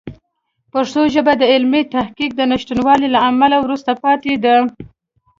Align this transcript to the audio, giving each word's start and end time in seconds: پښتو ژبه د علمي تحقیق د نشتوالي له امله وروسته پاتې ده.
پښتو 0.73 1.01
ژبه 1.13 1.33
د 1.37 1.43
علمي 1.53 1.81
تحقیق 1.95 2.31
د 2.35 2.41
نشتوالي 2.51 3.07
له 3.15 3.19
امله 3.29 3.57
وروسته 3.61 3.91
پاتې 4.03 4.33
ده. 4.43 4.55